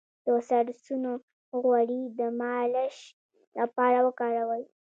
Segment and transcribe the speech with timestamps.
[0.25, 1.11] د سرسونو
[1.61, 2.97] غوړي د مالش
[3.59, 4.63] لپاره وکاروئ